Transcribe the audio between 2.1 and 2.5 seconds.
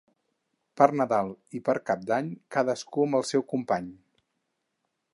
d'Any,